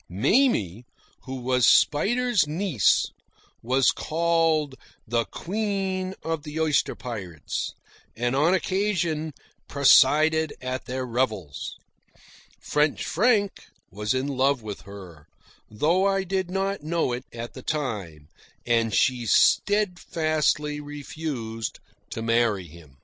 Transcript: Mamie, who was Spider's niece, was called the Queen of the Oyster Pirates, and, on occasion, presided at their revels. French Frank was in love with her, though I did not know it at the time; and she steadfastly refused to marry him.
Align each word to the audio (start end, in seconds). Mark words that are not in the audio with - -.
Mamie, 0.09 0.83
who 1.25 1.35
was 1.35 1.67
Spider's 1.67 2.47
niece, 2.47 3.11
was 3.61 3.91
called 3.91 4.73
the 5.07 5.25
Queen 5.25 6.15
of 6.23 6.41
the 6.41 6.59
Oyster 6.59 6.95
Pirates, 6.95 7.75
and, 8.15 8.35
on 8.35 8.55
occasion, 8.55 9.31
presided 9.67 10.53
at 10.59 10.85
their 10.85 11.05
revels. 11.05 11.75
French 12.59 13.05
Frank 13.05 13.67
was 13.91 14.15
in 14.15 14.27
love 14.27 14.63
with 14.63 14.81
her, 14.89 15.27
though 15.69 16.07
I 16.07 16.23
did 16.23 16.49
not 16.49 16.81
know 16.81 17.11
it 17.13 17.25
at 17.31 17.53
the 17.53 17.61
time; 17.61 18.27
and 18.65 18.95
she 18.95 19.27
steadfastly 19.27 20.79
refused 20.79 21.79
to 22.09 22.23
marry 22.23 22.65
him. 22.67 22.97